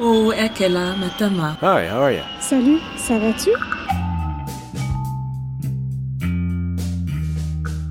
[0.00, 1.56] Oh, Ekela Matama.
[1.62, 2.22] Hi, how are you?
[2.40, 3.50] Salut, ça va-tu?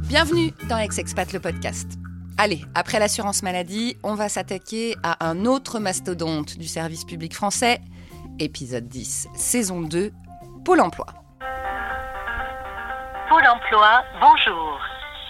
[0.09, 1.97] Bienvenue dans Ex-Expat le podcast.
[2.37, 7.79] Allez, après l'assurance maladie, on va s'attaquer à un autre mastodonte du service public français,
[8.37, 10.11] épisode 10, saison 2,
[10.65, 11.05] Pôle emploi.
[13.29, 14.77] Pôle emploi, bonjour.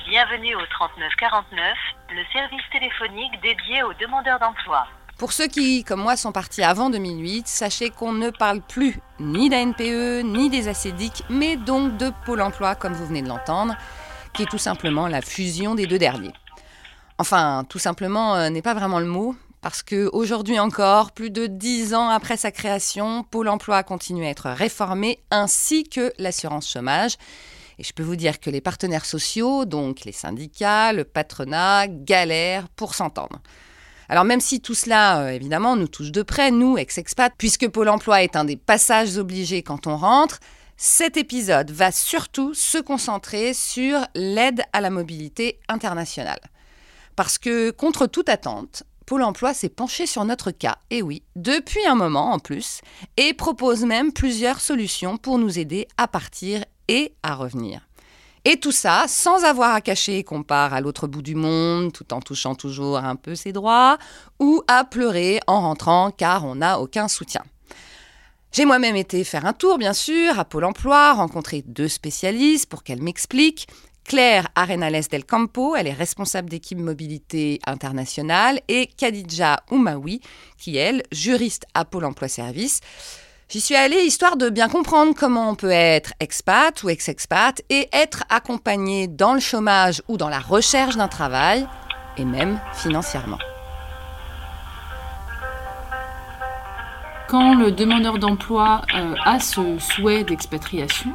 [0.09, 1.77] Bienvenue au 3949,
[2.15, 4.87] le service téléphonique dédié aux demandeurs d'emploi.
[5.17, 9.49] Pour ceux qui, comme moi, sont partis avant 2008, sachez qu'on ne parle plus ni
[9.49, 13.75] d'ANPE, ni des ACDIC, mais donc de Pôle emploi, comme vous venez de l'entendre,
[14.33, 16.33] qui est tout simplement la fusion des deux derniers.
[17.19, 21.45] Enfin, tout simplement euh, n'est pas vraiment le mot, parce que aujourd'hui encore, plus de
[21.45, 27.17] dix ans après sa création, Pôle emploi continue à être réformé, ainsi que l'assurance chômage.
[27.79, 32.67] Et je peux vous dire que les partenaires sociaux, donc les syndicats, le patronat, galèrent
[32.69, 33.41] pour s'entendre.
[34.09, 37.89] Alors même si tout cela, euh, évidemment, nous touche de près, nous, ex-expats, puisque Pôle
[37.89, 40.39] Emploi est un des passages obligés quand on rentre,
[40.77, 46.39] cet épisode va surtout se concentrer sur l'aide à la mobilité internationale.
[47.15, 51.85] Parce que, contre toute attente, Pôle Emploi s'est penché sur notre cas, et oui, depuis
[51.85, 52.81] un moment en plus,
[53.17, 57.81] et propose même plusieurs solutions pour nous aider à partir et à revenir.
[58.45, 62.13] Et tout ça sans avoir à cacher qu'on part à l'autre bout du monde tout
[62.13, 63.97] en touchant toujours un peu ses droits
[64.39, 67.43] ou à pleurer en rentrant car on n'a aucun soutien.
[68.51, 72.83] J'ai moi-même été faire un tour, bien sûr, à Pôle emploi, rencontrer deux spécialistes pour
[72.83, 73.67] qu'elles m'expliquent.
[74.03, 80.21] Claire Arenales del Campo, elle est responsable d'équipe mobilité internationale, et Khadija Oumaoui,
[80.59, 82.81] qui elle, juriste à Pôle emploi service.
[83.53, 87.87] J'y suis allée histoire de bien comprendre comment on peut être expat ou ex-expat et
[87.93, 91.67] être accompagné dans le chômage ou dans la recherche d'un travail,
[92.17, 93.37] et même financièrement.
[97.27, 101.13] Quand le demandeur d'emploi euh, a ce souhait d'expatriation,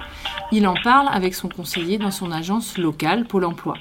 [0.53, 3.75] il en parle avec son conseiller dans son agence locale, Pôle Emploi.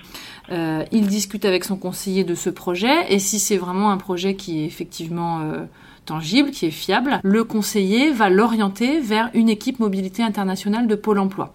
[0.51, 4.35] Euh, il discute avec son conseiller de ce projet et si c'est vraiment un projet
[4.35, 5.65] qui est effectivement euh,
[6.07, 11.19] tangible, qui est fiable, le conseiller va l'orienter vers une équipe mobilité internationale de Pôle
[11.19, 11.53] Emploi.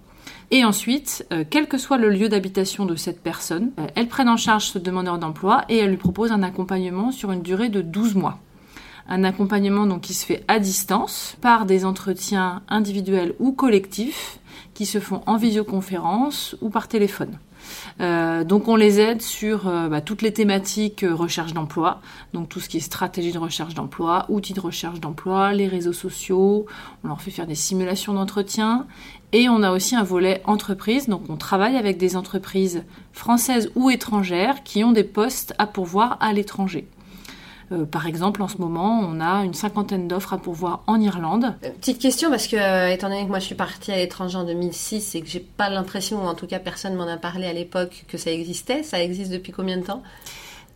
[0.52, 4.28] Et ensuite, euh, quel que soit le lieu d'habitation de cette personne, euh, elle prenne
[4.28, 7.80] en charge ce demandeur d'emploi et elle lui propose un accompagnement sur une durée de
[7.80, 8.38] 12 mois.
[9.08, 14.38] Un accompagnement donc qui se fait à distance par des entretiens individuels ou collectifs
[14.74, 17.38] qui se font en visioconférence ou par téléphone.
[18.00, 22.00] Euh, donc on les aide sur euh, bah, toutes les thématiques euh, recherche d'emploi,
[22.32, 25.92] donc tout ce qui est stratégie de recherche d'emploi, outils de recherche d'emploi, les réseaux
[25.92, 26.66] sociaux,
[27.04, 28.86] on leur fait faire des simulations d'entretien.
[29.34, 33.88] Et on a aussi un volet entreprise, donc on travaille avec des entreprises françaises ou
[33.88, 36.86] étrangères qui ont des postes à pourvoir à l'étranger.
[37.72, 41.54] Euh, par exemple, en ce moment, on a une cinquantaine d'offres à pourvoir en Irlande.
[41.64, 44.36] Euh, Petite question, parce que, euh, étant donné que moi je suis partie à l'étranger
[44.36, 47.46] en 2006 et que j'ai pas l'impression, ou en tout cas personne m'en a parlé
[47.46, 50.02] à l'époque, que ça existait, ça existe depuis combien de temps?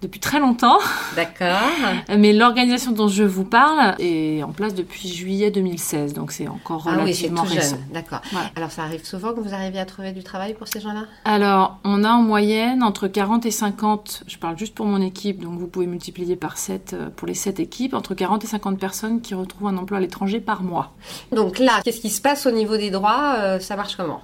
[0.03, 0.79] Depuis très longtemps.
[1.15, 1.71] D'accord.
[2.17, 6.85] Mais l'organisation dont je vous parle est en place depuis juillet 2016, donc c'est encore
[6.87, 7.79] Ah oui, relativement tout récent.
[7.93, 8.21] D'accord.
[8.33, 8.51] Voilà.
[8.57, 11.05] Alors ça arrive souvent que vous arriviez à trouver du travail pour ces gens-là?
[11.25, 15.43] Alors, on a en moyenne entre 40 et 50, je parle juste pour mon équipe,
[15.43, 18.79] donc vous pouvez multiplier par 7 euh, pour les 7 équipes, entre 40 et 50
[18.79, 20.93] personnes qui retrouvent un emploi à l'étranger par mois.
[21.33, 23.37] Donc là, qu'est-ce qui se passe au niveau des droits?
[23.39, 24.21] Euh, Ça marche comment?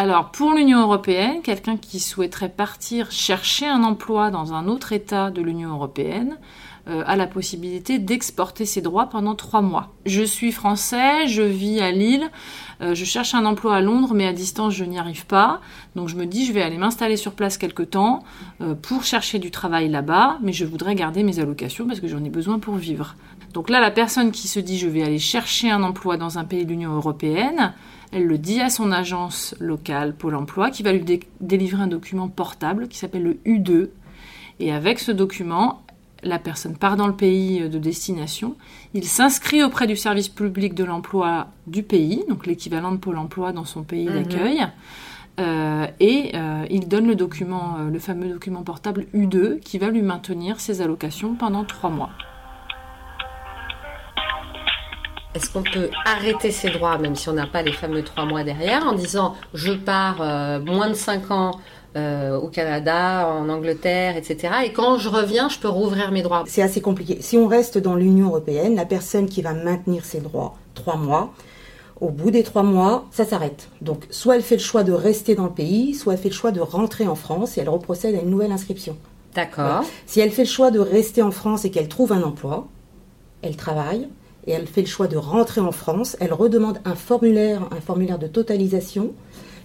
[0.00, 5.32] Alors, pour l'Union européenne, quelqu'un qui souhaiterait partir chercher un emploi dans un autre État
[5.32, 6.38] de l'Union européenne
[6.86, 9.92] euh, a la possibilité d'exporter ses droits pendant trois mois.
[10.06, 12.30] Je suis français, je vis à Lille,
[12.80, 15.60] euh, je cherche un emploi à Londres, mais à distance, je n'y arrive pas.
[15.96, 18.22] Donc, je me dis, je vais aller m'installer sur place quelque temps
[18.60, 22.22] euh, pour chercher du travail là-bas, mais je voudrais garder mes allocations parce que j'en
[22.22, 23.16] ai besoin pour vivre.
[23.52, 26.44] Donc là, la personne qui se dit, je vais aller chercher un emploi dans un
[26.44, 27.72] pays de l'Union européenne,
[28.12, 31.86] elle le dit à son agence locale Pôle emploi qui va lui dé- délivrer un
[31.88, 33.90] document portable qui s'appelle le U2.
[34.60, 35.82] Et avec ce document,
[36.22, 38.56] la personne part dans le pays de destination,
[38.94, 43.52] il s'inscrit auprès du service public de l'emploi du pays, donc l'équivalent de Pôle emploi
[43.52, 44.14] dans son pays Mhm.
[44.14, 44.66] d'accueil,
[45.38, 49.90] euh, et euh, il donne le document, euh, le fameux document portable U2 qui va
[49.90, 52.10] lui maintenir ses allocations pendant trois mois.
[55.34, 58.44] Est-ce qu'on peut arrêter ses droits, même si on n'a pas les fameux trois mois
[58.44, 61.60] derrière, en disant je pars euh, moins de cinq ans
[61.96, 64.54] euh, au Canada, en Angleterre, etc.
[64.64, 66.44] Et quand je reviens, je peux rouvrir mes droits?
[66.46, 67.18] C'est assez compliqué.
[67.20, 71.32] Si on reste dans l'Union européenne, la personne qui va maintenir ses droits trois mois,
[72.00, 73.68] au bout des trois mois, ça s'arrête.
[73.80, 76.34] Donc, soit elle fait le choix de rester dans le pays, soit elle fait le
[76.34, 78.96] choix de rentrer en France et elle reprocède à une nouvelle inscription.
[79.34, 79.84] D'accord.
[80.06, 82.66] Si elle fait le choix de rester en France et qu'elle trouve un emploi,
[83.42, 84.08] elle travaille
[84.48, 88.18] et elle fait le choix de rentrer en France, elle redemande un formulaire, un formulaire
[88.18, 89.12] de totalisation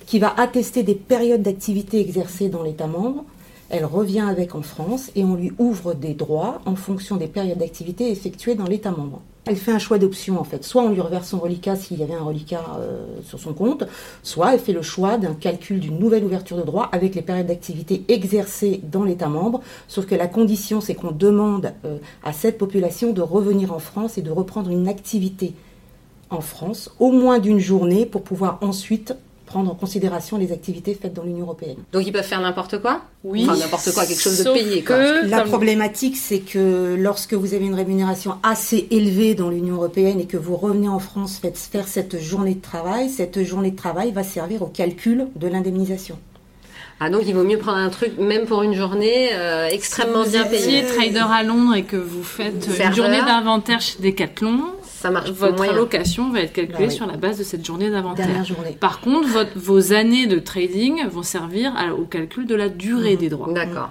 [0.05, 3.23] qui va attester des périodes d'activité exercées dans l'État membre.
[3.69, 7.59] Elle revient avec en France et on lui ouvre des droits en fonction des périodes
[7.59, 9.21] d'activité effectuées dans l'État membre.
[9.45, 10.63] Elle fait un choix d'option en fait.
[10.63, 13.83] Soit on lui reverse son reliquat s'il y avait un reliquat euh, sur son compte,
[14.23, 17.47] soit elle fait le choix d'un calcul d'une nouvelle ouverture de droit avec les périodes
[17.47, 19.61] d'activité exercées dans l'État membre.
[19.89, 24.17] Sauf que la condition, c'est qu'on demande euh, à cette population de revenir en France
[24.17, 25.53] et de reprendre une activité
[26.29, 29.13] en France, au moins d'une journée, pour pouvoir ensuite
[29.53, 31.77] prendre en considération les activités faites dans l'Union européenne.
[31.91, 33.45] Donc ils peuvent faire n'importe quoi Oui.
[33.47, 34.95] Enfin, n'importe quoi, quelque chose de payé, quoi.
[34.97, 39.75] que, La comme- problématique, c'est que lorsque vous avez une rémunération assez élevée dans l'Union
[39.75, 43.69] européenne et que vous revenez en France faites faire cette journée de travail, cette journée
[43.71, 46.17] de travail va servir au calcul de l'indemnisation.
[46.99, 50.31] Ah donc il vaut mieux prendre un truc, même pour une journée, euh, extrêmement Si
[50.31, 50.81] bien étiez Si payé.
[50.81, 54.61] vous êtes trader à Londres et que vous faites une journée d'inventaire chez Decathlon,
[55.03, 55.73] Ça marche pour votre moyen.
[55.73, 56.91] allocation va être calculée Bah oui.
[56.95, 58.25] sur la base de cette journée d'inventaire.
[58.79, 63.15] Par contre, votre- vos années de trading vont servir à- au calcul de la durée
[63.15, 63.19] Mhm.
[63.19, 63.51] des droits.
[63.51, 63.89] D'accord.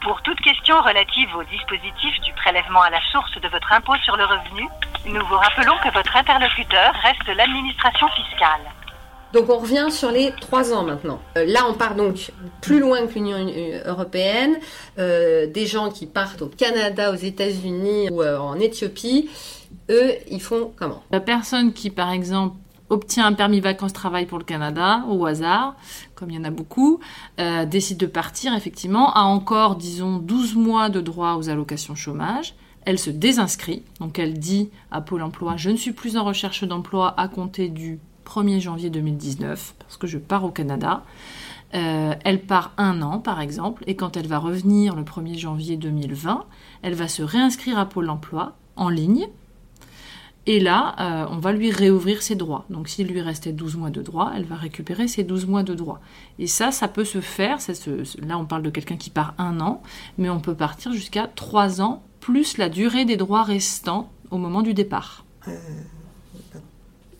[0.00, 4.16] Pour toute question relative au dispositif du prélèvement à la source de votre impôt sur
[4.16, 4.66] le revenu,
[5.04, 8.64] nous vous rappelons que votre interlocuteur reste l'administration fiscale.
[9.32, 11.20] Donc on revient sur les trois ans maintenant.
[11.36, 12.32] Euh, là on part donc
[12.62, 14.56] plus loin que l'Union euh, européenne.
[14.98, 19.28] Euh, des gens qui partent au Canada, aux États-Unis ou en Éthiopie,
[19.90, 21.02] eux ils font comment?
[21.10, 22.56] La personne qui, par exemple,
[22.90, 25.76] obtient un permis vacances-travail pour le Canada, au hasard,
[26.14, 27.00] comme il y en a beaucoup,
[27.66, 32.54] décide de partir, effectivement, a encore, disons, 12 mois de droit aux allocations chômage.
[32.86, 36.64] Elle se désinscrit, donc elle dit à Pôle emploi, je ne suis plus en recherche
[36.64, 37.98] d'emploi à compter du
[38.28, 41.02] 1er janvier 2019, parce que je pars au Canada.
[41.74, 45.76] Euh, elle part un an, par exemple, et quand elle va revenir le 1er janvier
[45.76, 46.44] 2020,
[46.82, 49.28] elle va se réinscrire à Pôle emploi en ligne,
[50.48, 52.64] et là, euh, on va lui réouvrir ses droits.
[52.70, 55.74] Donc s'il lui restait 12 mois de droits, elle va récupérer ses 12 mois de
[55.74, 56.00] droits.
[56.38, 57.60] Et ça, ça peut se faire.
[57.60, 57.74] ça
[58.26, 59.82] là, on parle de quelqu'un qui part un an,
[60.16, 64.62] mais on peut partir jusqu'à 3 ans, plus la durée des droits restants au moment
[64.62, 65.26] du départ.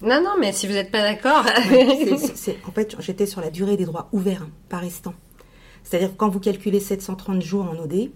[0.02, 1.44] Non non mais si vous n'êtes pas d'accord.
[2.66, 5.14] En fait, j'étais sur la durée des droits ouverts, hein, pas restants.
[5.82, 8.10] C'est-à-dire que quand vous calculez 730 jours en OD,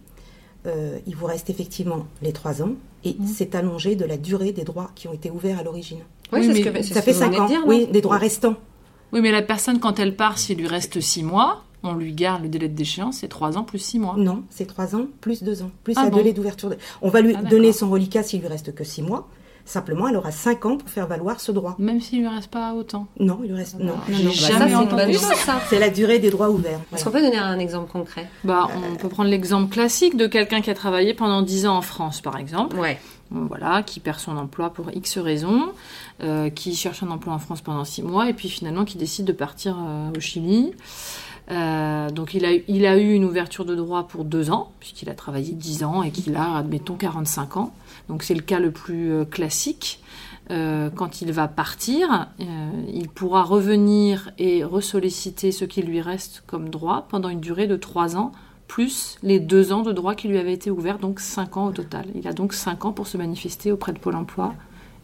[0.66, 2.74] euh, il vous reste effectivement les 3 ans
[3.04, 3.26] et Mmh.
[3.26, 5.98] c'est allongé de la durée des droits qui ont été ouverts à l'origine.
[6.32, 7.86] Oui, mais ce que, Ça ce fait que vous 5 venez de ans, dire, oui,
[7.90, 8.54] des droits restants.
[9.12, 12.42] Oui, mais la personne, quand elle part, s'il lui reste 6 mois, on lui garde
[12.44, 14.14] le délai de déchéance, c'est 3 ans plus 6 mois.
[14.16, 16.70] Non, c'est 3 ans plus 2 ans, plus Ah la bon durée d'ouverture.
[16.70, 19.28] de- On va lui Ah, donner son reliquat s'il lui reste que 6 mois.
[19.64, 21.76] Simplement, elle aura 5 ans pour faire valoir ce droit.
[21.78, 23.06] Même s'il lui reste pas autant.
[23.20, 23.78] Non, il lui reste.
[23.78, 24.30] Non, non, j'ai non.
[24.30, 25.60] Bah, jamais entendu ça.
[25.70, 26.80] C'est la durée des droits ouverts.
[26.92, 27.04] Est-ce Voilà.
[27.04, 28.28] qu'on peut donner un exemple concret?
[28.44, 31.82] Bah, on peut prendre l'exemple classique de quelqu'un qui a travaillé pendant 10 ans en
[31.82, 32.76] France, par exemple.
[32.76, 32.98] Ouais.
[33.30, 35.72] Bon, voilà, qui perd son emploi pour X raisons,
[36.22, 39.24] euh, qui cherche un emploi en France pendant six mois et puis finalement qui décide
[39.24, 40.72] de partir euh, au Chili.
[41.50, 44.70] Euh, donc il a, eu- il a eu une ouverture de droit pour deux ans,
[44.80, 47.72] puisqu'il a travaillé 10 ans et qu'il a, admettons, 45 ans.
[48.12, 50.02] Donc c'est le cas le plus euh, classique.
[50.50, 52.44] Euh, quand il va partir, euh,
[52.92, 57.76] il pourra revenir et ressolliciter ce qui lui reste comme droit pendant une durée de
[57.76, 58.32] trois ans,
[58.68, 61.72] plus les deux ans de droit qui lui avaient été ouverts, donc cinq ans au
[61.72, 62.04] total.
[62.14, 64.52] Il a donc cinq ans pour se manifester auprès de Pôle emploi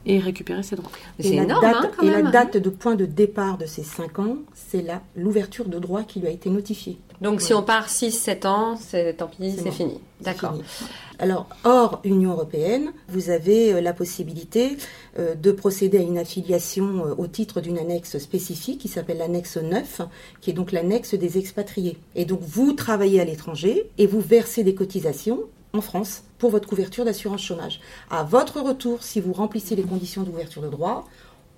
[0.05, 0.91] et récupérer ses droits.
[1.19, 2.25] Et la énorme, date, hein, quand et même.
[2.27, 6.03] la date de point de départ de ces 5 ans, c'est la- l'ouverture de droit
[6.03, 6.99] qui lui a été notifiée.
[7.21, 9.73] Donc si on part 6-7 ans, c'est tant pis, C'est bon.
[9.73, 10.01] fini.
[10.21, 10.55] D'accord.
[11.21, 14.77] Alors, hors Union européenne, vous avez euh, la possibilité
[15.19, 19.57] euh, de procéder à une affiliation euh, au titre d'une annexe spécifique qui s'appelle l'annexe
[19.57, 20.03] 9,
[20.41, 21.99] qui est donc l'annexe des expatriés.
[22.15, 25.41] Et donc, vous travaillez à l'étranger et vous versez des cotisations
[25.73, 27.81] en France pour votre couverture d'assurance chômage.
[28.11, 31.05] À votre retour, si vous remplissez les conditions d'ouverture de droit,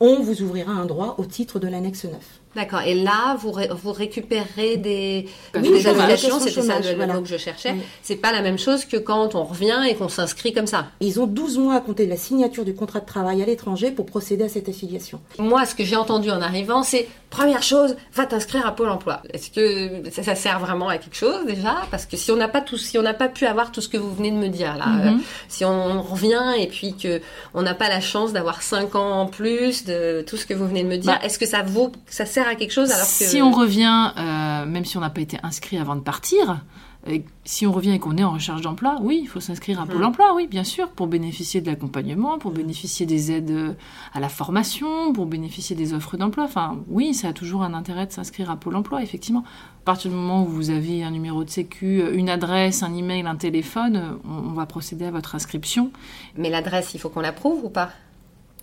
[0.01, 2.15] on vous ouvrira un droit au titre de l'annexe 9.
[2.57, 2.81] D'accord.
[2.85, 7.15] Et là, vous, ré- vous récupérez des, Oui, des allocations, Allocation c'était ça le, voilà.
[7.15, 7.73] mot que je cherchais.
[7.73, 7.81] Oui.
[8.03, 10.87] C'est pas la même chose que quand on revient et qu'on s'inscrit comme ça.
[11.01, 13.93] Ils ont 12 mois à compter de la signature du contrat de travail à l'étranger
[13.93, 15.21] pour procéder à cette affiliation.
[15.39, 19.23] Moi, ce que j'ai entendu en arrivant, c'est première chose, va t'inscrire à Pôle Emploi.
[19.33, 21.77] Est-ce que ça, ça sert vraiment à quelque chose déjà?
[21.93, 23.89] Parce que si on n'a pas tout, si on n'a pas pu avoir tout ce
[23.89, 25.07] que vous venez de me dire là, Mhm.
[25.19, 27.21] euh, si on revient et puis que
[27.55, 30.67] on n'a pas la chance d'avoir 5 ans en plus de tout ce que vous
[30.67, 31.21] venez de me dire, Bah.
[31.25, 34.67] est-ce que ça vaut, ça sert à quelque chose alors que Si on revient, euh,
[34.67, 36.63] même si on n'a pas été inscrit avant de partir,
[37.09, 39.87] euh, si on revient et qu'on est en recherche d'emploi, oui, il faut s'inscrire à
[39.87, 40.05] Pôle Mhm.
[40.05, 43.73] emploi, oui, bien sûr, pour bénéficier de l'accompagnement, pour bénéficier des aides euh,
[44.13, 46.45] à la formation, pour bénéficier des offres d'emploi.
[46.45, 49.45] Enfin, oui, ça a toujours un intérêt de s'inscrire à Pôle emploi, effectivement.
[49.81, 53.27] À partir du moment où vous avez un numéro de sécu, une adresse, un email,
[53.27, 55.91] un téléphone, on, on va procéder à votre inscription.
[56.37, 57.91] Mais l'adresse, il faut qu'on l'approuve ou pas?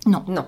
[0.06, 0.24] Non.
[0.28, 0.46] Non.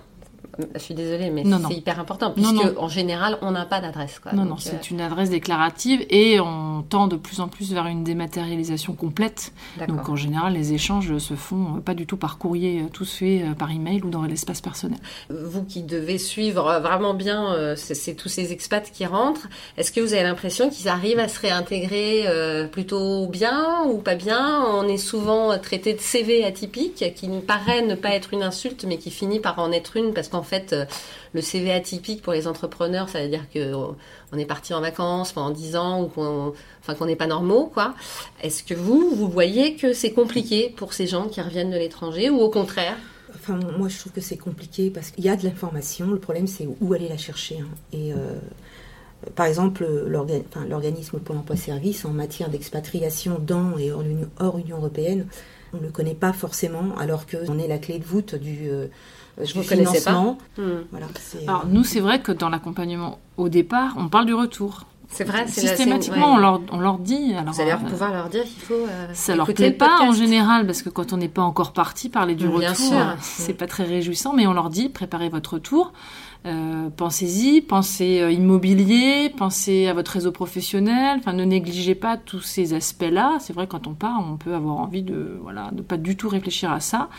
[0.76, 2.74] Je suis désolée, mais c'est hyper important, puisque non.
[2.78, 4.20] en général, on n'a pas d'adresse.
[4.34, 7.74] Non, Donc, non, euh, c'est une adresse déclarative et on tend de plus en plus
[7.74, 9.54] vers une dématérialisation complète.
[9.88, 13.06] Donc en général, les échanges se font euh, pas du tout par courrier, euh, tout
[13.06, 15.00] se fait par email ou dans l'espace personnel.
[15.30, 19.48] Vous qui devez suivre vraiment bien c'est tous ces expats qui rentrent,
[19.78, 22.26] est-ce que vous avez l'impression qu'ils arrivent à se réintégrer
[22.72, 24.64] plutôt bien ou pas bien?
[24.74, 28.86] On est souvent traité de CV atypique, qui nous paraît ne pas être une insulte,
[28.88, 30.86] mais qui finit par en être une, parce qu'en fait, euh,
[31.34, 33.94] le CV atypique pour les entrepreneurs, ça veut dire euh,
[34.32, 37.68] on est parti en vacances pendant 10 ans ou qu'on enfin, qu'on n'est pas normaux,
[37.74, 37.94] quoi.
[38.42, 42.30] Est-ce que vous, vous voyez que c'est compliqué pour ces gens qui reviennent de l'étranger
[42.30, 42.98] ou au contraire?
[43.36, 46.08] Enfin, moi, je trouve que c'est compliqué parce qu'il y a de l'information.
[46.12, 47.60] Le problème, c'est où aller la chercher.
[47.60, 47.68] hein.
[47.94, 48.40] Et euh,
[49.36, 54.78] par exemple, l'organisme Pôle emploi service en matière d'expatriation dans et hors l'Union, hors Union
[54.78, 55.28] européenne,
[55.74, 58.88] on ne le connaît pas forcément, alors qu'on est la clé de voûte du, euh,
[59.40, 60.12] Je du vous connaissais pas.
[60.20, 60.38] Hmm.
[60.92, 64.86] Voilà, c'est, Alors nous, c'est vrai que dans l'accompagnement au départ, on parle du retour.
[65.12, 67.34] C'est vrai, c'est la- Systématiquement, on, leur, on leur dit.
[67.34, 68.76] Alors, Vous allez euh, pouvoir leur dire qu'il faut.
[68.76, 72.10] euh, Ça leur plaît pas en général parce que quand on n'est pas encore parti,
[72.10, 74.34] parler du Bien retour, euh, c'est pas très réjouissant.
[74.34, 75.94] Mais on leur dit préparez votre retour,
[76.46, 81.18] euh, pensez-y, pensez euh, immobilier, pensez à votre réseau professionnel.
[81.20, 83.38] Enfin, ne négligez pas tous ces aspects-là.
[83.40, 86.30] C'est vrai quand on part, on peut avoir envie de voilà de pas du tout
[86.30, 87.10] réfléchir à ça.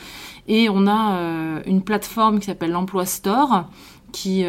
[0.49, 3.67] Et on a euh, une plateforme qui s'appelle l'Emploi Store
[4.13, 4.45] qui,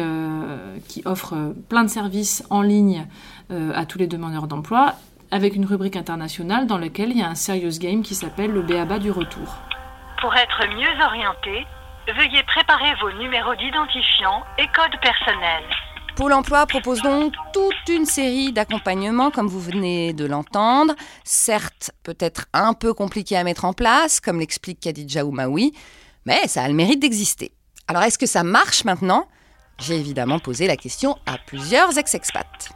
[0.88, 3.06] qui offre plein de services en ligne
[3.48, 4.96] à tous les demandeurs d'emploi,
[5.30, 8.62] avec une rubrique internationale dans laquelle il y a un serious game qui s'appelle le
[8.62, 9.54] BABA du retour.
[10.20, 11.64] Pour être mieux orienté,
[12.10, 15.62] veuillez préparer vos numéros d'identifiant et code personnel.
[16.16, 20.94] Pôle emploi propose donc toute une série d'accompagnements, comme vous venez de l'entendre.
[21.24, 25.72] Certes, peut-être un peu compliqué à mettre en place, comme l'explique Khadija Oumaoui,
[26.26, 27.52] mais ça a le mérite d'exister.
[27.88, 29.26] Alors, est-ce que ça marche maintenant?
[29.78, 32.70] J'ai évidemment posé la question à plusieurs ex-expats.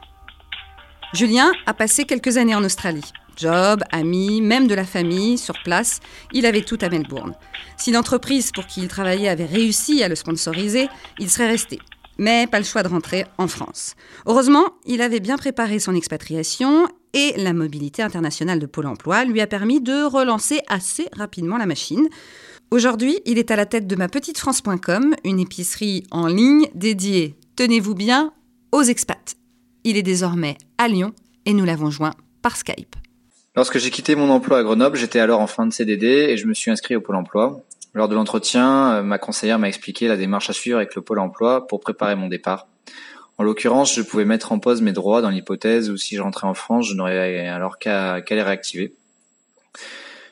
[1.12, 3.12] Julien a passé quelques années en Australie.
[3.36, 6.00] Job, amis, même de la famille, sur place,
[6.32, 7.34] il avait tout à Melbourne.
[7.76, 10.88] Si l'entreprise pour qui il travaillait avait réussi à le sponsoriser,
[11.18, 11.78] il serait resté
[12.18, 13.94] mais pas le choix de rentrer en France.
[14.26, 19.40] Heureusement, il avait bien préparé son expatriation et la mobilité internationale de Pôle Emploi lui
[19.40, 22.08] a permis de relancer assez rapidement la machine.
[22.70, 27.36] Aujourd'hui, il est à la tête de ma petite France.com, une épicerie en ligne dédiée,
[27.54, 28.32] tenez-vous bien,
[28.72, 29.36] aux expats.
[29.84, 31.12] Il est désormais à Lyon
[31.44, 32.96] et nous l'avons joint par Skype.
[33.56, 36.46] Lorsque j'ai quitté mon emploi à Grenoble, j'étais alors en fin de CDD et je
[36.46, 37.62] me suis inscrit au Pôle emploi.
[37.94, 41.20] Lors de l'entretien, euh, ma conseillère m'a expliqué la démarche à suivre avec le Pôle
[41.20, 42.68] emploi pour préparer mon départ.
[43.38, 46.46] En l'occurrence, je pouvais mettre en pause mes droits dans l'hypothèse où si je rentrais
[46.46, 48.94] en France, je n'aurais alors qu'à les réactiver.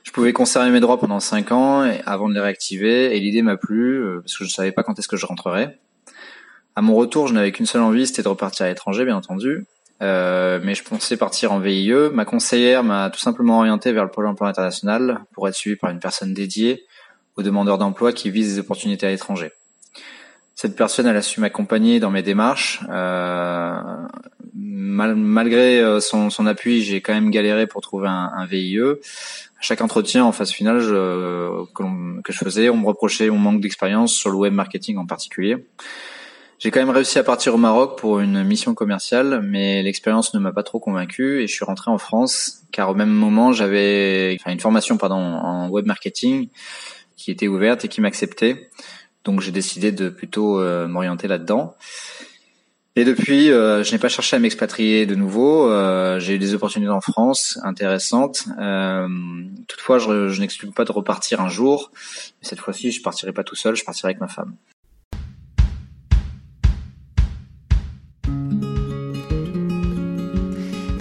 [0.02, 3.56] Je pouvais conserver mes droits pendant 5 ans avant de les réactiver et l'idée m'a
[3.56, 5.78] plu euh, parce que je ne savais pas quand est-ce que je rentrerais.
[6.76, 9.64] À mon retour, je n'avais qu'une seule envie, c'était de repartir à l'étranger, bien entendu.
[10.02, 11.92] Euh, mais je pensais partir en VIE.
[12.12, 15.90] Ma conseillère m'a tout simplement orienté vers le Pôle emploi international pour être suivi par
[15.90, 16.84] une personne dédiée
[17.36, 19.52] aux demandeurs d'emploi qui visent des opportunités à l'étranger.
[20.54, 22.80] Cette personne, elle a su m'accompagner dans mes démarches.
[22.88, 23.80] Euh,
[24.54, 28.78] mal- malgré euh, son, appui, j'ai quand même galéré pour trouver un, VIE.
[28.78, 34.12] À chaque entretien en phase finale que je faisais, on me reprochait mon manque d'expérience
[34.12, 35.56] sur le web marketing en particulier.
[36.64, 40.38] J'ai quand même réussi à partir au Maroc pour une mission commerciale, mais l'expérience ne
[40.38, 44.34] m'a pas trop convaincu et je suis rentré en France car au même moment j'avais
[44.40, 46.48] enfin, une formation pardon en web marketing
[47.18, 48.70] qui était ouverte et qui m'acceptait.
[49.24, 51.76] Donc j'ai décidé de plutôt euh, m'orienter là-dedans.
[52.96, 55.68] Et depuis, euh, je n'ai pas cherché à m'expatrier de nouveau.
[55.68, 58.44] Euh, j'ai eu des opportunités en France intéressantes.
[58.58, 59.06] Euh,
[59.68, 61.90] toutefois, je, je n'exclus pas de repartir un jour.
[62.40, 64.54] Mais cette fois-ci, je partirai pas tout seul, je partirai avec ma femme.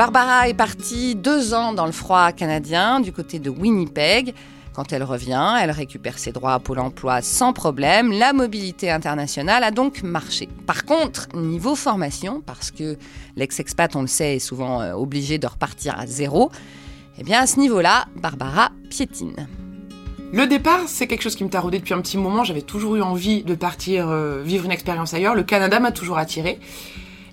[0.03, 4.33] Barbara est partie deux ans dans le froid canadien, du côté de Winnipeg.
[4.73, 8.11] Quand elle revient, elle récupère ses droits à Pôle emploi sans problème.
[8.11, 10.49] La mobilité internationale a donc marché.
[10.67, 12.97] Par contre, niveau formation, parce que
[13.37, 16.51] l'ex-expat, on le sait, est souvent euh, obligé de repartir à zéro,
[17.17, 19.47] eh bien à ce niveau-là, Barbara piétine.
[20.33, 22.43] Le départ, c'est quelque chose qui me taraudait depuis un petit moment.
[22.43, 25.33] J'avais toujours eu envie de partir euh, vivre une expérience ailleurs.
[25.33, 26.59] Le Canada m'a toujours attiré.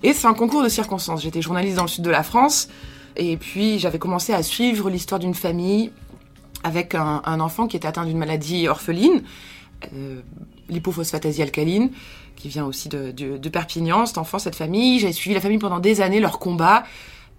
[0.03, 1.21] Et c'est un concours de circonstances.
[1.21, 2.69] J'étais journaliste dans le sud de la France.
[3.15, 5.91] Et puis, j'avais commencé à suivre l'histoire d'une famille
[6.63, 9.23] avec un, enfant qui était atteint d'une maladie orpheline,
[9.93, 10.21] euh,
[11.39, 11.91] alcaline,
[12.35, 14.99] qui vient aussi de, Perpignan, cet enfant, cette famille.
[14.99, 16.83] J'ai suivi la famille pendant des années, leur combat.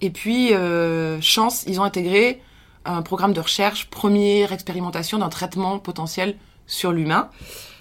[0.00, 2.40] Et puis, euh, chance, ils ont intégré
[2.84, 7.28] un programme de recherche, première expérimentation d'un traitement potentiel sur l'humain.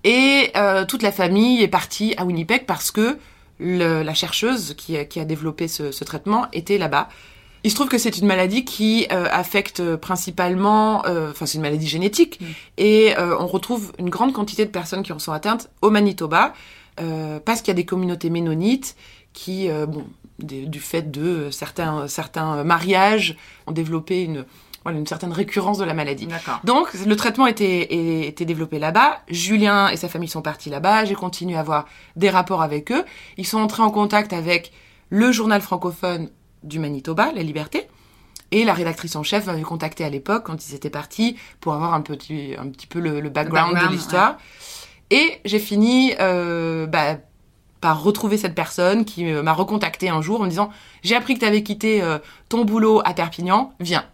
[0.04, 3.18] Et euh, toute la famille est partie à Winnipeg parce que
[3.62, 7.08] le- la chercheuse qui, a- qui a développé ce, ce traitement était là-bas.
[7.64, 11.62] Il se trouve que c'est une maladie qui euh, affecte principalement, euh, enfin c'est une
[11.62, 12.40] maladie génétique,
[12.78, 16.54] et euh, on retrouve une grande quantité de personnes qui en sont atteintes au Manitoba,
[17.46, 18.96] parce qu'il y a des communautés ménonites
[19.34, 20.06] qui, bon,
[20.40, 24.46] des- du fait de certains, certains mariages, ont développé une,
[24.84, 26.28] voilà, une certaine récurrence de la maladie.
[26.64, 29.20] Donc le traitement était, était développé là-bas.
[29.30, 31.06] Julien et sa famille sont partis là-bas.
[31.06, 31.86] J'ai continué à avoir
[32.16, 33.06] des rapports avec eux.
[33.38, 34.72] Ils sont entrés en contact avec
[35.10, 36.30] le journal francophone
[36.64, 37.88] du Manitoba, La Liberté.
[38.52, 41.94] Et la rédactrice en chef m'avait contacté à l'époque quand ils étaient partis pour avoir
[41.94, 44.38] un petit, un petit peu le, le background, background, de l'histoire.
[45.10, 47.18] Et j'ai fini euh, bah,
[47.82, 50.70] par retrouver cette personne qui euh, m'a recontacté un jour en me disant
[51.02, 52.20] j'ai appris que tu avais quitté euh,
[52.50, 54.06] ton boulot à Perpignan, viens.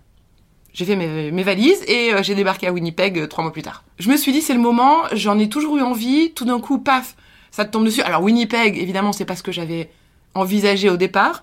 [0.77, 3.63] J'ai fait mes, mes valises et euh, j'ai débarqué à Winnipeg euh, trois mois plus
[3.63, 3.83] tard.
[3.97, 6.77] Je me suis dit c'est le moment, j'en ai toujours eu envie, tout d'un coup
[6.77, 7.15] paf,
[7.49, 8.03] ça te tombe dessus.
[8.03, 9.89] Alors Winnipeg, évidemment, c'est pas ce que j'avais
[10.35, 11.41] envisagé au départ.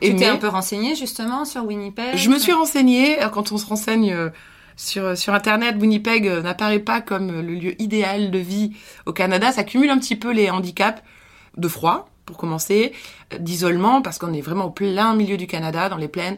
[0.00, 2.14] Tu t'es un peu renseigné justement sur Winnipeg?
[2.14, 4.30] Je me suis renseignée, quand on se renseigne euh,
[4.76, 8.70] sur, sur Internet, Winnipeg n'apparaît pas comme le lieu idéal de vie
[9.04, 9.50] au Canada.
[9.50, 11.02] Ça cumule un petit peu les handicaps
[11.56, 12.92] de froid, pour commencer,
[13.36, 16.36] d'isolement, parce qu'on est vraiment au plein milieu du Canada, dans les plaines,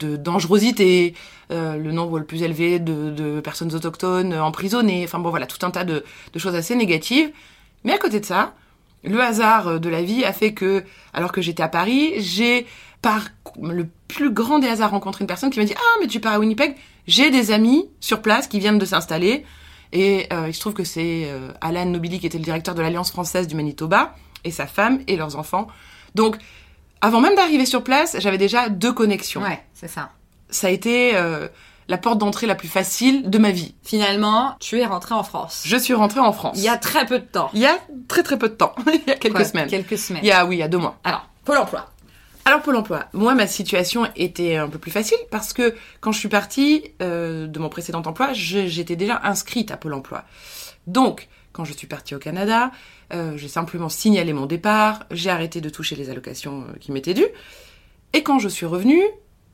[0.00, 1.14] de dangerosité,
[1.50, 5.70] euh, le nombre le plus élevé de, personnes autochtones emprisonnées, enfin bon voilà, tout un
[5.70, 6.04] tas de,
[6.36, 7.30] choses assez négatives.
[7.84, 8.54] Mais à côté de ça,
[9.04, 12.66] le hasard de la vie a fait que, alors que j'étais à Paris, j'ai
[13.00, 13.28] par
[13.60, 16.34] le plus grand des hasards rencontré une personne qui m'a dit ah mais tu pars
[16.34, 16.76] à Winnipeg!
[17.06, 19.44] J'ai des amis sur place qui viennent de s'installer.
[19.92, 22.82] Et euh, il se trouve que c'est euh, Alan Nobili qui était le directeur de
[22.82, 24.14] l'Alliance française du Manitoba
[24.44, 25.66] et sa femme et leurs enfants.
[26.14, 26.36] Donc
[27.00, 30.10] avant même d'arriver sur place j'avais déjà deux connexions Ouais, c'est ça.
[30.50, 31.48] ça a été euh,
[31.88, 35.62] la porte d'entrée la plus facile de ma vie Finalement, tu es rentré en France.
[35.64, 37.50] je suis rentrée en France Il y a très peu de temps.
[37.54, 37.78] il y a
[38.08, 40.22] très très peu de temps il y a quelques Quoi, semaines Quelques semaines.
[40.22, 41.86] il y a oui il y a deux mois Alors, Pôle emploi.
[42.44, 46.18] Alors Pôle emploi, moi ma situation était un peu plus facile parce que quand je
[46.18, 50.24] suis partie euh, de mon précédent emploi, j'étais déjà inscrite à Pôle emploi.
[50.86, 52.70] Donc quand je suis partie au Canada,
[53.12, 57.14] euh, j'ai simplement signalé mon départ, j'ai arrêté de toucher les allocations euh, qui m'étaient
[57.14, 57.28] dues.
[58.12, 59.02] Et quand je suis revenue,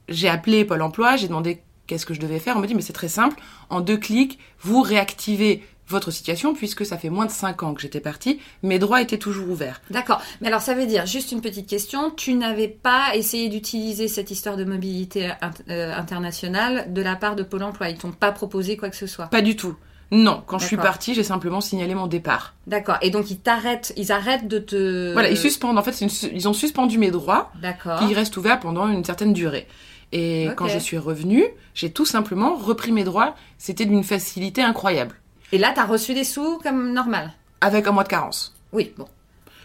[0.09, 2.57] j'ai appelé Pôle emploi, j'ai demandé qu'est-ce que je devais faire.
[2.57, 6.85] On m'a dit mais c'est très simple, en deux clics, vous réactivez votre situation puisque
[6.85, 9.81] ça fait moins de cinq ans que j'étais partie, mes droits étaient toujours ouverts.
[9.91, 10.21] D'accord.
[10.41, 14.31] Mais alors, ça veut dire, juste une petite question, tu n'avais pas essayé d'utiliser cette
[14.31, 15.31] histoire de mobilité
[15.71, 17.89] euh, internationale de la part de Pôle emploi?
[17.89, 19.27] Ils t'ont pas proposé quoi que ce soit?
[19.27, 19.77] Pas du tout.
[20.13, 22.55] Non, quand je suis partie, j'ai simplement signalé mon départ.
[22.67, 22.97] D'accord.
[23.03, 25.13] Et donc, ils t'arrêtent, ils arrêtent de te...
[25.13, 25.79] Voilà, ils suspendent.
[25.79, 27.99] En fait, une ils ont suspendu mes droits D'accord.
[27.99, 29.67] qui restent ouverts pendant une certaine durée.
[30.13, 33.35] Et quand je suis revenue, j'ai tout simplement repris mes droits.
[33.59, 35.17] C'était d'une facilité incroyable,
[35.53, 37.33] Et là, t'as reçu des sous comme normal?
[37.61, 38.55] Avec un mois de carence.
[38.73, 39.07] Oui, bon.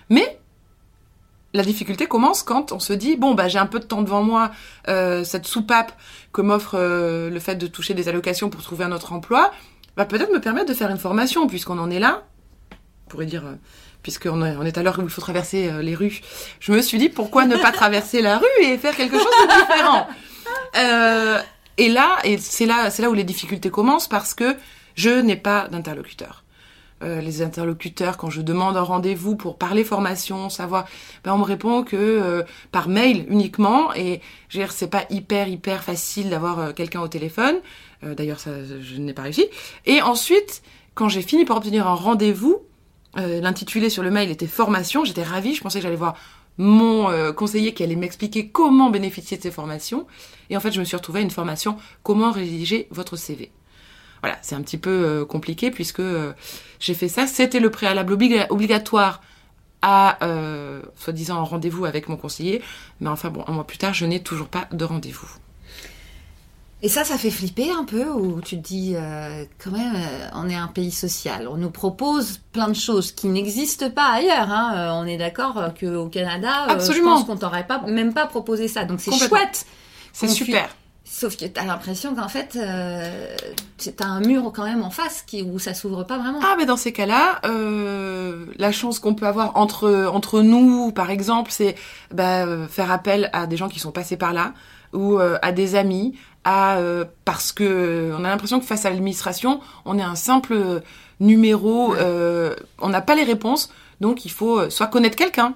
[0.10, 0.40] Mais
[1.54, 4.24] la difficulté commence quand on se dit bon bah j'ai un peu de temps devant
[4.24, 4.52] moi,
[4.88, 5.92] euh, cette soupape
[6.32, 9.52] que m'offre euh, le fait de toucher des allocations pour trouver un autre emploi
[9.98, 12.24] va peut-être me permettre de faire une formation puisqu'on en est là.
[13.06, 13.56] On pourrait dire euh,
[14.04, 16.22] puisqu'on est, à l'heure où il faut traverser euh, les rues.
[16.60, 19.62] Je me suis dit pourquoi ne pas traverser la rue et faire quelque chose de
[19.62, 20.08] différent?
[20.78, 21.40] Euh,
[21.78, 24.56] et là et c'est là c'est là où les difficultés commencent parce que
[24.96, 26.44] je n'ai pas d'interlocuteur.
[27.04, 30.86] Les interlocuteurs, quand je demande un rendez-vous pour parler formation, savoir,
[31.24, 33.92] ben on me répond que par mail uniquement.
[33.96, 34.22] Et
[34.70, 37.56] c'est pas hyper hyper facile d'avoir quelqu'un au téléphone.
[38.04, 39.46] Euh, D'ailleurs, ça, je n'ai pas réussi.
[39.86, 40.62] Et ensuite,
[40.96, 42.62] quand j'ai fini par obtenir un rendez-vous,
[43.18, 45.04] euh, l'intitulé sur le mail était formation.
[45.06, 45.54] J'étais ravie.
[45.56, 46.16] Je pensais que j'allais voir
[46.58, 50.08] mon euh, conseiller qui allait m'expliquer comment bénéficier de ces formations.
[50.50, 53.52] Et en fait, je me suis retrouvée à une formation comment rédiger votre CV.
[54.22, 56.02] Voilà, c'est un petit peu compliqué puisque
[56.80, 57.26] j'ai fait ça.
[57.26, 59.22] C'était le préalable obliga- obligatoire
[59.82, 62.62] à, euh, soi-disant, un rendez-vous avec mon conseiller.
[63.00, 65.28] Mais enfin, bon, un mois plus tard, je n'ai toujours pas de rendez-vous.
[66.84, 70.30] Et ça, ça fait flipper un peu ou tu te dis, euh, quand même, euh,
[70.34, 71.48] on est un pays social.
[71.48, 74.50] On nous propose plein de choses qui n'existent pas ailleurs.
[74.50, 74.74] Hein.
[74.76, 77.18] Euh, on est d'accord qu'au Canada, Absolument.
[77.18, 78.84] je pense qu'on t'aurait pas, même pas proposé ça.
[78.86, 79.66] Donc c'est chouette.
[80.12, 80.70] C'est super.
[81.04, 83.36] Sauf que t'as l'impression qu'en fait, euh,
[83.98, 86.40] t'as un mur quand même en face qui, où ça s'ouvre pas vraiment.
[86.42, 91.10] Ah, mais dans ces cas-là, euh, la chance qu'on peut avoir entre entre nous, par
[91.10, 91.76] exemple, c'est
[92.14, 94.54] bah, faire appel à des gens qui sont passés par là
[94.94, 98.86] ou euh, à des amis, à euh, parce que euh, on a l'impression que face
[98.86, 100.80] à l'administration, on est un simple euh,
[101.20, 105.54] numéro, euh, on n'a pas les réponses, donc il faut euh, soit connaître quelqu'un.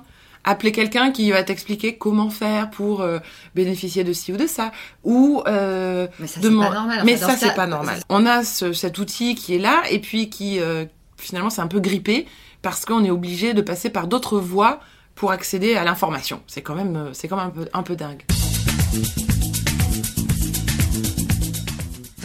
[0.48, 3.18] Appeler quelqu'un qui va t'expliquer comment faire pour euh,
[3.56, 4.72] bénéficier de ci ou de ça,
[5.04, 7.02] ou euh, Mais ça, c'est mon- pas normal.
[7.04, 8.00] Mais ça, c'est pas normal.
[8.10, 10.86] On a ce- cet outil qui est là et puis qui, euh,
[11.18, 12.28] finalement c'est un peu grippé
[12.62, 14.80] parce qu'on est obligé de passer par d'autres voies
[15.16, 16.42] pour accéder à l'information.
[16.46, 18.22] C'est quand même, c'est quand même un peu, un peu dingue.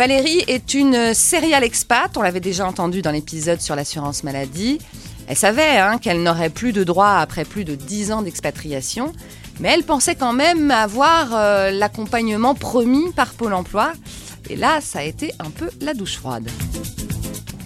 [0.00, 4.78] Valérie est une serial expat, on l'avait déjà entendu dans l'épisode sur l'assurance maladie.
[5.28, 9.12] Elle savait hein, qu'elle n'aurait plus de droits après plus de 10 ans d'expatriation,
[9.60, 13.92] mais elle pensait quand même avoir euh, l'accompagnement promis par Pôle Emploi.
[14.48, 16.48] Et là, ça a été un peu la douche froide.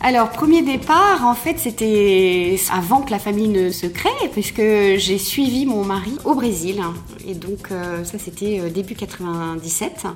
[0.01, 5.19] Alors, premier départ, en fait, c'était avant que la famille ne se crée, puisque j'ai
[5.19, 6.83] suivi mon mari au Brésil.
[7.27, 10.09] Et donc, euh, ça, c'était euh, début 97.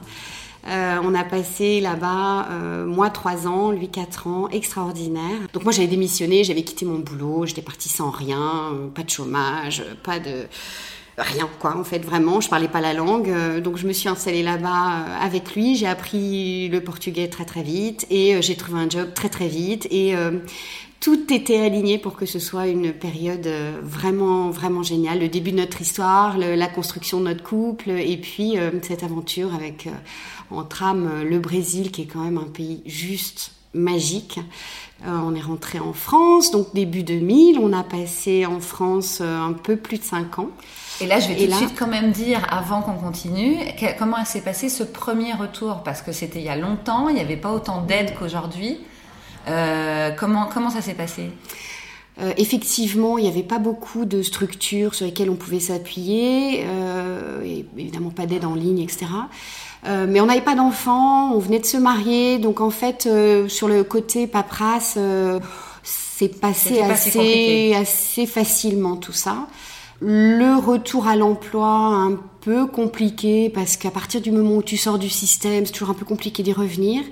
[0.66, 5.38] Euh, on a passé là-bas, euh, moi 3 ans, lui 4 ans, extraordinaire.
[5.52, 9.84] Donc moi j'avais démissionné, j'avais quitté mon boulot, j'étais partie sans rien, pas de chômage,
[10.02, 10.46] pas de
[11.16, 12.40] rien quoi en fait vraiment.
[12.40, 13.30] Je parlais pas la langue.
[13.30, 15.76] Euh, donc je me suis installée là-bas avec lui.
[15.76, 19.86] J'ai appris le portugais très très vite et j'ai trouvé un job très très vite.
[19.90, 20.14] Et
[21.00, 25.52] tout était aligné pour que ce soit une période euh, vraiment vraiment géniale le début
[25.52, 29.86] de notre histoire le- la construction de notre couple et puis euh, cette aventure avec
[29.86, 29.90] euh,
[30.50, 34.40] en trame euh, le Brésil qui est quand même un pays juste magique.
[35.06, 37.58] Euh, on est rentré en France, donc début 2000.
[37.58, 40.48] On a passé en France un peu plus de 5 ans.
[41.02, 43.96] Et là, je vais Et tout de suite quand même dire, avant qu'on continue, que-
[43.98, 45.82] comment s'est passé ce premier retour?
[45.84, 48.78] Parce que c'était il y a longtemps, il n'y avait pas autant d'aide qu'aujourd'hui.
[49.46, 51.30] Euh, comment, comment ça s'est passé?
[52.20, 57.42] Euh, effectivement, il n'y avait pas beaucoup de structures sur lesquelles on pouvait s'appuyer, euh,
[57.44, 59.06] et évidemment pas d'aide en ligne, etc.
[59.86, 63.08] Euh, mais on n'avait pas d'enfants, on venait de se marier, donc en fait,
[63.48, 64.98] sur le côté paperasse,
[65.84, 67.76] c'est passé assez, compliqué.
[67.76, 69.46] assez facilement tout ça.
[70.00, 74.98] Le retour à l'emploi un peu compliqué parce qu'à partir du moment où tu sors
[74.98, 77.02] du système, c'est toujours un peu compliqué d'y revenir.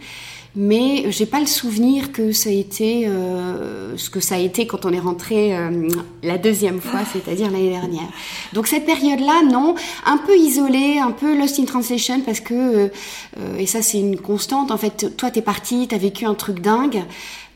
[0.57, 4.67] Mais j'ai pas le souvenir que ça a été euh, ce que ça a été
[4.67, 5.89] quand on est rentré euh,
[6.23, 8.09] la deuxième fois, c'est-à-dire l'année dernière.
[8.55, 9.75] Donc cette période-là, non,
[10.07, 12.89] un peu isolée, un peu lost in translation parce que euh,
[13.39, 14.71] euh, et ça c'est une constante.
[14.71, 17.05] En fait, toi t'es parti, t'as vécu un truc dingue.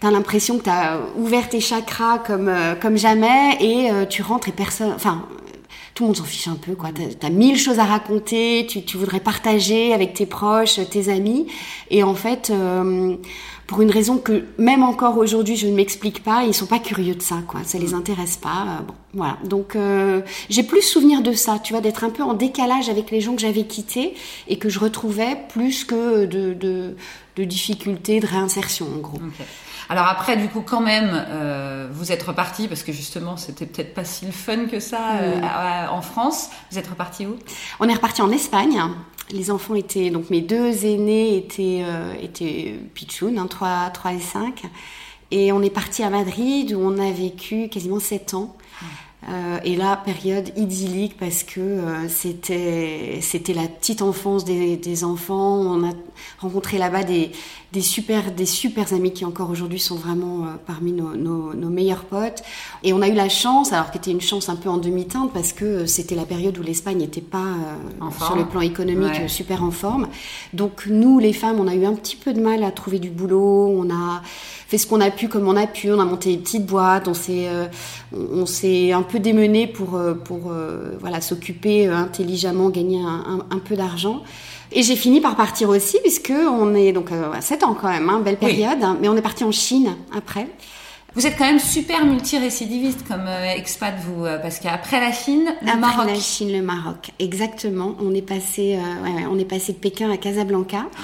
[0.01, 4.49] T'as l'impression que t'as ouvert tes chakras comme euh, comme jamais et euh, tu rentres
[4.49, 5.27] et personne, enfin
[6.01, 6.89] tout le monde s'en fiche un peu, quoi.
[7.21, 11.47] T'as as mille choses à raconter, tu, tu voudrais partager avec tes proches, tes amis,
[11.91, 13.17] et en fait, euh,
[13.67, 17.15] pour une raison que même encore aujourd'hui je ne m'explique pas, ils sont pas curieux
[17.15, 17.61] de ça, quoi.
[17.65, 18.63] Ça les intéresse pas.
[18.63, 19.37] euh, bon, voilà.
[19.45, 23.11] Donc euh, j'ai plus souvenir de ça, tu vois, d'être un peu en décalage avec
[23.11, 24.15] les gens que j'avais quittés
[24.49, 26.97] et que je retrouvais plus que de, de,
[27.37, 29.19] de difficultés de réinsertion, en gros.
[29.91, 33.93] Alors après, du coup, quand même, euh, vous êtes reparti parce que justement, c'était peut-être
[33.93, 35.93] pas si le fun que ça euh, Mm.
[35.93, 36.49] en France.
[36.71, 37.35] Vous êtes reparti où?
[37.81, 38.81] On est reparti en Espagne.
[39.33, 44.21] Les enfants étaient donc mes deux aînés étaient euh, étaient pitchoun, hein, 3, 3 et
[44.21, 44.63] 5.
[45.33, 48.57] Et on est parti à Madrid où on a vécu quasiment 7 ans.
[49.29, 55.05] Euh, et là, période idyllique parce que euh, c'était c'était la petite enfance des, des
[55.05, 55.59] enfants.
[55.61, 55.93] On a
[56.39, 57.31] rencontré là-bas des,
[57.73, 61.69] des super des super amis qui encore aujourd'hui sont vraiment euh, parmi nos, nos, nos
[61.69, 62.43] meilleurs potes.
[62.83, 65.33] Et on a eu la chance, alors qui était une chance un peu en demi-teinte
[65.35, 69.29] parce que c'était la période où l'Espagne n'était pas euh, sur le plan économique Ouais.
[69.29, 70.09] super en forme.
[70.55, 73.11] Donc nous, les femmes, on a eu un petit peu de mal à trouver du
[73.11, 73.69] boulot.
[73.69, 74.23] On a
[74.67, 75.93] fait ce qu'on a pu comme on a pu.
[75.93, 77.07] On a monté une petite boîte.
[77.09, 77.67] On s'est euh,
[78.15, 83.01] on, on s'est un peu démené pour euh, pour euh, voilà s'occuper euh, intelligemment, gagner
[83.01, 83.07] un,
[83.41, 84.23] un- un peu d'argent.
[84.73, 88.09] Et j'ai fini par partir aussi puisque on est donc à 7 ans quand même,
[88.09, 88.79] hein, belle période.
[88.83, 90.47] hein, mais on est parti en Chine après.
[91.17, 95.81] Vous êtes quand même super multirécidiviste comme expat, vous, parce qu'après la Chine, le Après
[95.81, 96.07] Maroc.
[96.07, 97.97] la Chine, le Maroc, exactement.
[98.01, 100.87] On est passé, euh, ouais, ouais, on est passé de Pékin à Casablanca.
[100.95, 100.99] Ah.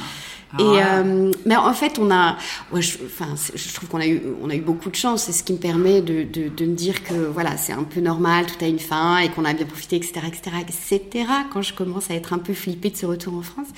[0.59, 2.37] Et euh, mais en fait, on a,
[2.73, 5.25] ouais, je, enfin, je trouve qu'on a eu, on a eu beaucoup de chance.
[5.25, 8.01] C'est ce qui me permet de, de, de me dire que voilà, c'est un peu
[8.01, 11.27] normal, tout a une fin et qu'on a bien profité, etc., etc., etc.
[11.53, 13.69] Quand je commence à être un peu flippée de ce retour en France.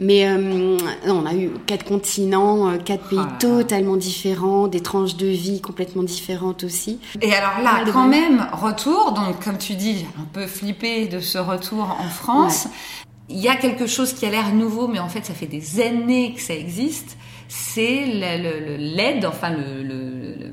[0.00, 0.36] Mais euh,
[1.06, 3.36] non, on a eu quatre continents, euh, quatre pays là.
[3.40, 7.00] totalement différents, des tranches de vie complètement différentes aussi.
[7.20, 11.38] Et alors là, quand même, retour, donc comme tu dis, un peu flippé de ce
[11.38, 12.68] retour en France.
[13.28, 15.80] Il y a quelque chose qui a l'air nouveau, mais en fait, ça fait des
[15.80, 17.16] années que ça existe.
[17.48, 20.52] C'est l'aide, enfin le, le- le-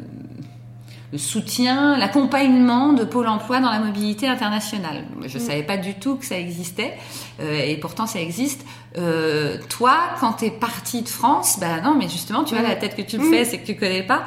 [1.12, 5.06] le soutien, l'accompagnement de Pôle Emploi dans la mobilité internationale.
[5.26, 6.94] Je savais pas du tout que ça existait,
[7.40, 8.66] euh, et pourtant ça existe.
[8.98, 12.96] Euh, toi, quand t'es parti de France, bah non, mais justement, tu vois la tête
[12.98, 14.26] que tu me fais, c'est que tu connais pas.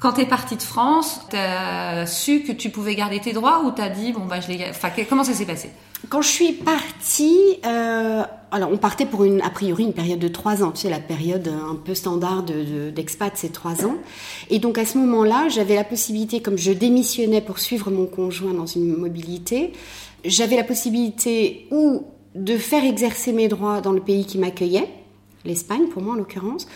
[0.00, 3.90] Quand t'es partie de France, t'as su que tu pouvais garder tes droits ou t'as
[3.90, 5.68] dit bon bah je les, enfin comment ça s'est passé?
[6.08, 7.36] Quand je suis partie,
[7.66, 10.70] euh, alors on partait pour une a priori une période de trois ans.
[10.70, 13.96] Tu sais la période un peu standard de, d'expat c'est trois ans.
[14.48, 18.54] Et donc à ce moment-là, j'avais la possibilité, comme je démissionnais pour suivre mon conjoint
[18.54, 19.74] dans une mobilité,
[20.24, 24.88] j'avais la possibilité ou de faire exercer mes droits dans le pays qui m'accueillait,
[25.44, 26.66] l'Espagne pour moi en l'occurrence,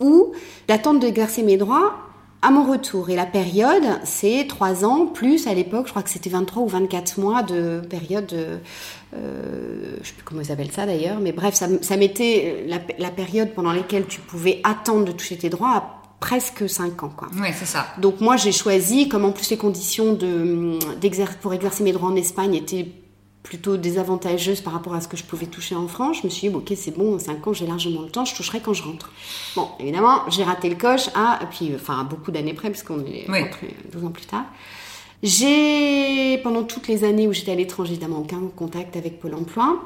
[0.00, 0.32] ou
[0.68, 1.94] d'attendre d'exercer mes droits
[2.44, 3.08] à mon retour.
[3.08, 6.68] Et la période, c'est trois ans, plus à l'époque, je crois que c'était 23 ou
[6.68, 8.58] 24 mois de période, euh,
[10.02, 13.10] je sais plus comment ils appellent ça d'ailleurs, mais bref, ça, ça mettait la, la,
[13.10, 17.12] période pendant laquelle tu pouvais attendre de toucher tes droits à presque 5 ans.
[17.16, 17.28] Quoi.
[17.34, 17.86] Oui, c'est ça.
[17.98, 20.78] Donc moi, j'ai choisi, comme en plus les conditions de,
[21.40, 22.86] pour exercer mes droits en Espagne étaient
[23.44, 26.16] plutôt désavantageuse par rapport à ce que je pouvais toucher en France.
[26.22, 28.60] Je me suis dit, ok, c'est bon, 5 ans, j'ai largement le temps, je toucherai
[28.60, 29.12] quand je rentre.
[29.54, 33.76] Bon, évidemment, j'ai raté le coche à, puis, enfin, beaucoup d'années près, puisqu'on est rentré
[33.92, 34.46] 12 ans plus tard.
[35.22, 39.78] J'ai, pendant toutes les années où j'étais à l'étranger, évidemment, aucun contact avec Pôle emploi.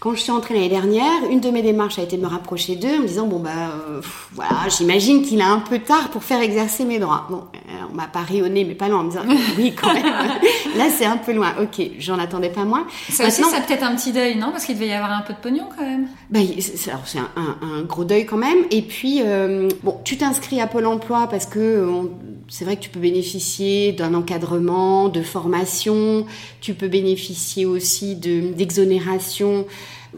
[0.00, 2.76] Quand je suis entrée l'année dernière, une de mes démarches a été de me rapprocher
[2.76, 4.00] d'eux en me disant bon bah euh,
[4.32, 7.26] voilà, j'imagine qu'il a un peu tard pour faire exercer mes droits.
[7.28, 7.42] Bon,
[7.90, 9.22] on m'a pas rayonné mais pas loin en me disant
[9.56, 10.04] oui quand même.
[10.76, 11.52] Là c'est un peu loin.
[11.60, 12.86] Ok, j'en attendais pas moins.
[13.10, 14.50] Ça aussi, ça peut-être un petit deuil non?
[14.50, 16.08] Parce qu'il devait y avoir un peu de pognon quand même.
[16.30, 18.58] Bah, c'est un, un, un, gros deuil quand même.
[18.70, 22.08] Et puis euh, bon, tu t'inscris à Pôle Emploi parce que
[22.48, 26.26] c'est vrai que tu peux bénéficier d'un encadrement, de formation.
[26.60, 29.66] Tu peux bénéficier aussi de d'exonération.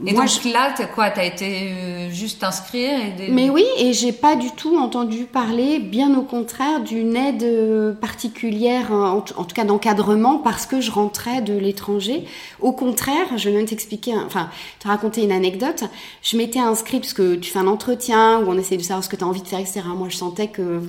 [0.06, 0.52] Et Moi, donc je...
[0.52, 3.30] là, t'as quoi T'as été euh, juste inscrire et.
[3.30, 7.92] Mais oui, et j'ai pas du tout entendu parler, bien au contraire, d'une aide euh,
[7.92, 12.24] particulière, en, en tout cas d'encadrement, parce que je rentrais de l'étranger.
[12.60, 15.84] Au contraire, je vais même t'expliquer, enfin, te raconter une anecdote.
[16.22, 19.08] Je m'étais inscrite parce que tu fais un entretien où on essaie de savoir ce
[19.08, 19.82] que tu as envie de faire, etc.
[19.94, 20.80] Moi, je sentais que euh,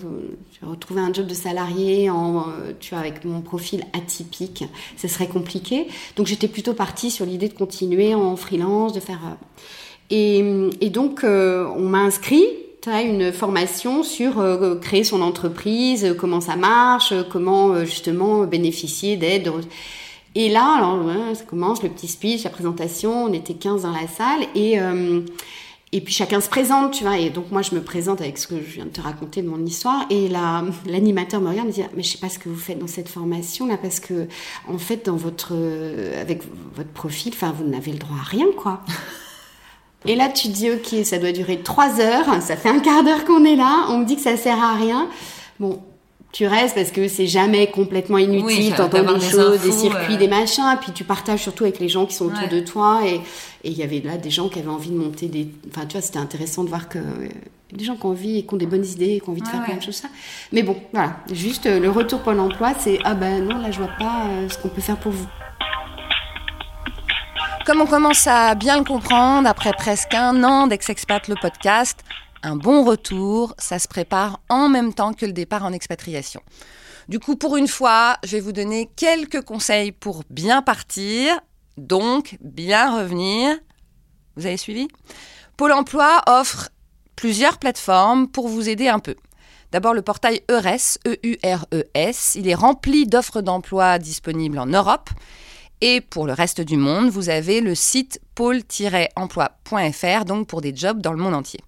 [0.61, 2.45] je retrouvais un job de salarié en,
[2.79, 4.65] tu vois, avec mon profil atypique,
[4.97, 5.87] ce serait compliqué.
[6.15, 9.19] Donc, j'étais plutôt partie sur l'idée de continuer en freelance de faire.
[10.11, 10.43] Et,
[10.81, 12.43] et donc, euh, on m'a inscrit
[12.85, 19.15] à une formation sur euh, créer son entreprise, comment ça marche, comment euh, justement bénéficier
[19.15, 19.51] d'aide.
[20.35, 20.99] Et là, alors,
[21.35, 23.25] ça commence le petit speech, la présentation.
[23.25, 24.77] On était 15 dans la salle et
[25.93, 27.17] et puis chacun se présente, tu vois.
[27.17, 29.49] Et donc moi je me présente avec ce que je viens de te raconter de
[29.49, 30.05] mon histoire.
[30.09, 32.55] Et là, l'animateur me regarde et me dit mais je sais pas ce que vous
[32.55, 34.27] faites dans cette formation là parce que
[34.67, 35.53] en fait dans votre
[36.19, 36.43] avec
[36.75, 38.81] votre profil, enfin vous n'avez le droit à rien quoi.
[40.05, 43.03] Et là, tu te dis, ok, ça doit durer trois heures, ça fait un quart
[43.03, 45.07] d'heure qu'on est là, on me dit que ça sert à rien.
[45.59, 45.79] Bon,
[46.31, 50.29] tu restes parce que c'est jamais complètement inutile, oui, t'entends des, choses, des circuits, des
[50.29, 53.01] machins, puis tu partages surtout avec les gens qui sont autour de toi.
[53.05, 53.21] Et
[53.63, 55.49] il y avait là des gens qui avaient envie de monter des.
[55.69, 56.99] Enfin, tu vois, c'était intéressant de voir que
[57.73, 59.41] des gens qui ont envie et qui ont des bonnes idées et qui ont envie
[59.41, 60.07] de faire plein de choses ça.
[60.51, 63.77] Mais bon, voilà, juste euh, le retour Pôle emploi, c'est ah ben non, là je
[63.77, 65.27] vois pas euh, ce qu'on peut faire pour vous.
[67.65, 72.03] Comme on commence à bien le comprendre, après presque un an d'Ex-Expat le podcast,
[72.43, 76.41] un bon retour, ça se prépare en même temps que le départ en expatriation.
[77.07, 81.39] Du coup, pour une fois, je vais vous donner quelques conseils pour bien partir,
[81.77, 83.57] donc bien revenir.
[84.35, 84.87] Vous avez suivi?
[85.57, 86.69] Pôle Emploi offre
[87.15, 89.15] plusieurs plateformes pour vous aider un peu.
[89.71, 92.35] D'abord le portail EURES, E-U-R-E-S.
[92.35, 95.09] Il est rempli d'offres d'emploi disponibles en Europe.
[95.81, 101.01] Et pour le reste du monde, vous avez le site pôle-emploi.fr, donc pour des jobs
[101.01, 101.59] dans le monde entier.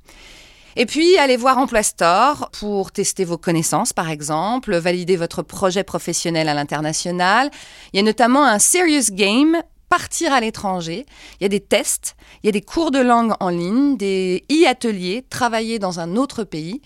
[0.76, 5.84] Et puis, allez voir Emploi Store pour tester vos connaissances, par exemple, valider votre projet
[5.84, 7.52] professionnel à l'international.
[7.94, 11.06] Il y a notamment un Serious Game partir à l'étranger.
[11.40, 14.44] Il y a des tests, il y a des cours de langue en ligne, des
[14.52, 16.82] e-ateliers, travailler dans un autre pays.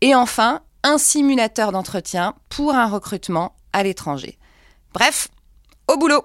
[0.00, 4.38] Et enfin, un simulateur d'entretien pour un recrutement à l'étranger.
[4.94, 5.28] Bref,
[5.88, 6.22] au boulot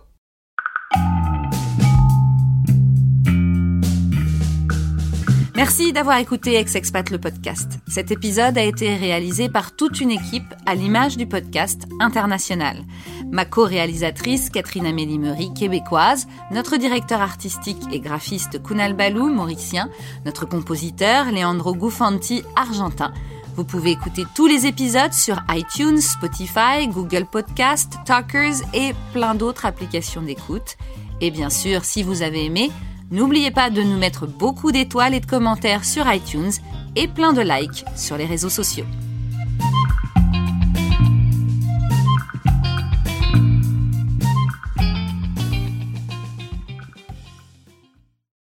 [5.57, 7.79] Merci d'avoir écouté Ex-Expat le podcast.
[7.87, 12.83] Cet épisode a été réalisé par toute une équipe à l'image du podcast international.
[13.31, 19.89] Ma co-réalisatrice Catherine Amélie Meury, québécoise, notre directeur artistique et graphiste Kunal Balou, mauricien,
[20.25, 23.11] notre compositeur Leandro Gufanti, argentin.
[23.55, 29.65] Vous pouvez écouter tous les épisodes sur iTunes, Spotify, Google Podcast, Talkers et plein d'autres
[29.65, 30.77] applications d'écoute.
[31.19, 32.69] Et bien sûr, si vous avez aimé,
[33.09, 36.51] N'oubliez pas de nous mettre beaucoup d'étoiles et de commentaires sur iTunes
[36.97, 38.85] et plein de likes sur les réseaux sociaux.